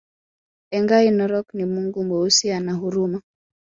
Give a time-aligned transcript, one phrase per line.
[0.71, 3.21] Engai Narok ni mungu Mweusi ana huruma